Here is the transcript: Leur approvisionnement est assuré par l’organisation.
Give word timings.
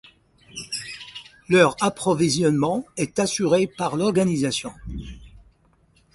Leur 1.47 1.75
approvisionnement 1.79 2.87
est 2.97 3.19
assuré 3.19 3.67
par 3.67 3.95
l’organisation. 3.95 4.71